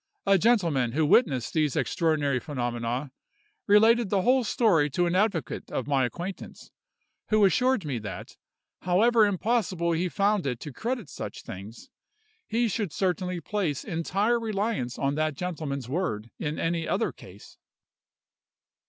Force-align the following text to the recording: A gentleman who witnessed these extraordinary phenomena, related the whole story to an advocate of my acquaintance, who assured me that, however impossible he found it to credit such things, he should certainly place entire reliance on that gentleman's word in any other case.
A 0.25 0.39
gentleman 0.39 0.93
who 0.93 1.05
witnessed 1.05 1.53
these 1.53 1.75
extraordinary 1.75 2.39
phenomena, 2.39 3.11
related 3.67 4.09
the 4.09 4.23
whole 4.23 4.43
story 4.43 4.89
to 4.89 5.05
an 5.05 5.13
advocate 5.13 5.69
of 5.69 5.85
my 5.85 6.05
acquaintance, 6.05 6.71
who 7.29 7.45
assured 7.45 7.85
me 7.85 7.99
that, 7.99 8.35
however 8.81 9.27
impossible 9.27 9.91
he 9.91 10.09
found 10.09 10.47
it 10.47 10.59
to 10.61 10.73
credit 10.73 11.07
such 11.07 11.43
things, 11.43 11.91
he 12.47 12.67
should 12.67 12.91
certainly 12.91 13.39
place 13.39 13.83
entire 13.83 14.39
reliance 14.39 14.97
on 14.97 15.13
that 15.13 15.35
gentleman's 15.35 15.87
word 15.87 16.31
in 16.39 16.57
any 16.57 16.87
other 16.87 17.11
case. 17.11 17.59